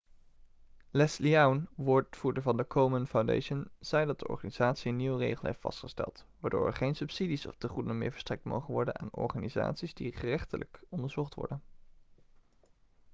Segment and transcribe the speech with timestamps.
[0.91, 5.59] leslie aun woordvoerder van de komen foundation zei dat de organisatie een nieuwe regel heeft
[5.59, 10.81] vastgesteld waardoor er geen subsidies of tegoeden meer verstrekt mogen worden aan organisaties die gerechtelijk
[10.89, 11.61] onderzocht worden